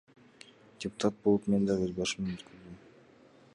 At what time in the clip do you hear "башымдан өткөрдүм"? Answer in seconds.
2.01-2.83